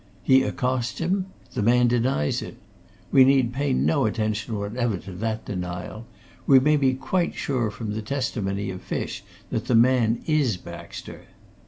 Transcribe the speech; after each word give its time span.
He 0.23 0.41
accosts 0.41 0.97
him 0.97 1.27
the 1.53 1.61
man 1.61 1.87
denies 1.87 2.41
it. 2.41 2.57
We 3.11 3.23
need 3.23 3.53
pay 3.53 3.71
no 3.71 4.07
attention 4.07 4.57
whatever 4.57 4.97
to 4.97 5.11
that 5.11 5.45
denial: 5.45 6.07
we 6.47 6.59
may 6.59 6.75
be 6.75 6.95
quite 6.95 7.35
sure 7.35 7.69
from 7.69 7.93
the 7.93 8.01
testimony 8.01 8.71
of 8.71 8.81
Fish 8.81 9.23
that 9.51 9.65
the 9.65 9.75
man 9.75 10.23
is 10.25 10.57
Baxter. 10.57 11.25